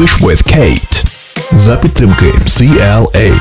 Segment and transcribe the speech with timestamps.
[0.00, 1.04] English with Kate.
[1.52, 3.32] За підтримки CLA.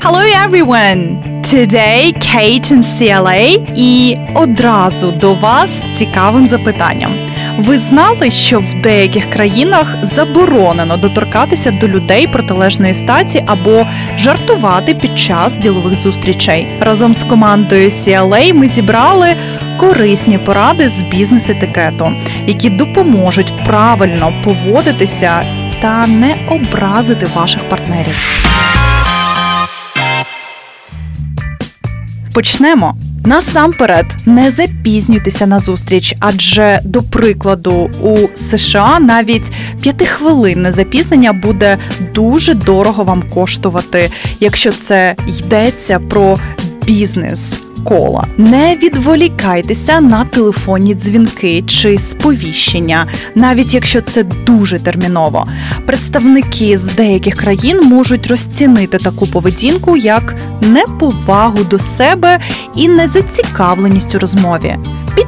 [0.00, 1.22] Hello everyone!
[1.42, 7.18] Today Kate and CLA і одразу до вас з цікавим запитанням.
[7.58, 13.86] Ви знали, що в деяких країнах заборонено доторкатися до людей протилежної статі або
[14.16, 16.68] жартувати під час ділових зустрічей?
[16.80, 19.36] Разом з командою CLA ми зібрали
[19.78, 22.12] корисні поради з бізнес-етикету,
[22.46, 25.42] які допоможуть правильно поводитися
[25.82, 28.14] та не образити ваших партнерів.
[32.34, 32.94] Почнемо.
[33.26, 41.78] Насамперед, не запізнюйтеся на зустріч, адже до прикладу у США навіть п'ятихвилинне запізнення буде
[42.14, 46.36] дуже дорого вам коштувати, якщо це йдеться про
[46.86, 47.65] бізнес.
[47.84, 55.46] Кола не відволікайтеся на телефонні дзвінки чи сповіщення, навіть якщо це дуже терміново.
[55.86, 62.40] Представники з деяких країн можуть розцінити таку поведінку як неповагу до себе
[62.74, 64.76] і незацікавленість у розмові.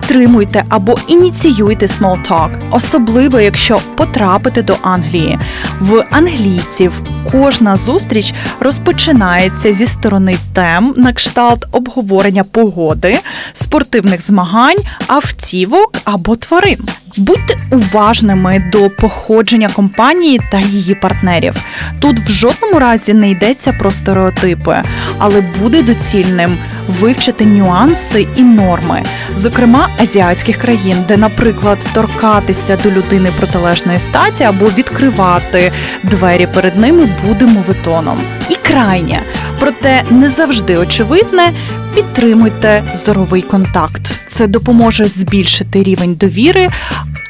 [0.09, 5.39] Підтримуйте або ініціюйте small talk, особливо якщо потрапите до Англії.
[5.81, 6.93] В англійців
[7.33, 13.19] кожна зустріч розпочинається зі сторони тем на кшталт обговорення погоди,
[13.53, 16.79] спортивних змагань, автівок або тварин.
[17.17, 21.55] Будьте уважними до походження компанії та її партнерів.
[21.99, 24.77] Тут в жодному разі не йдеться про стереотипи,
[25.19, 29.03] але буде доцільним вивчити нюанси і норми,
[29.35, 35.73] зокрема азіатських країн, де, наприклад, торкатися до людини протилежної статі або відкривати
[36.03, 38.21] двері перед ними буде мовитоном.
[38.51, 39.23] І крайнє,
[39.59, 41.53] проте не завжди очевидне.
[41.95, 44.28] Підтримуйте зоровий контакт.
[44.39, 46.69] Це допоможе збільшити рівень довіри,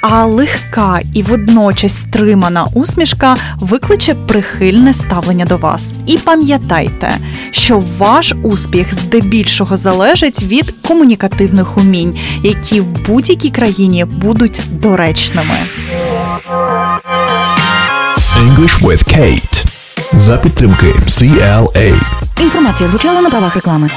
[0.03, 5.93] а легка і водночас стримана усмішка викличе прихильне ставлення до вас.
[6.07, 7.11] І пам'ятайте,
[7.51, 15.57] що ваш успіх здебільшого залежить від комунікативних умінь, які в будь-якій країні будуть доречними.
[18.41, 19.65] English with Kate.
[20.13, 22.01] За підтримки CLA.
[22.43, 23.91] Інформація звучала на правах реклами.